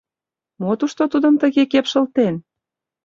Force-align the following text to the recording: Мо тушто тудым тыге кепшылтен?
Мо 0.61 0.71
тушто 0.79 1.01
тудым 1.11 1.35
тыге 1.41 1.63
кепшылтен? 1.71 2.35